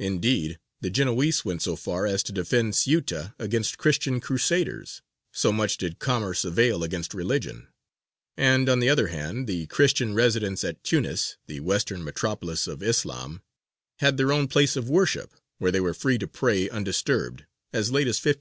[0.00, 5.00] Indeed, the Genoese went so far as to defend Ceuta against Christian crusaders,
[5.32, 7.68] so much did commerce avail against religion;
[8.36, 13.40] and, on the other hand, the Christian residents at Tunis, the western metropolis of Islam,
[14.00, 18.08] had their own place of worship, where they were free to pray undisturbed, as late
[18.08, 18.36] as 1530.